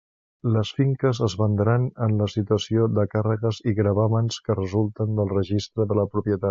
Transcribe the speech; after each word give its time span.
Les 0.53 0.69
finques 0.77 1.19
es 1.27 1.35
vendran 1.41 1.85
en 2.07 2.17
la 2.23 2.29
situació 2.37 2.89
de 2.97 3.07
càrregues 3.13 3.63
i 3.73 3.77
gravàmens 3.83 4.43
que 4.49 4.61
resulten 4.63 5.17
del 5.21 5.35
registre 5.39 5.93
de 5.93 6.05
la 6.05 6.13
propietat. 6.17 6.39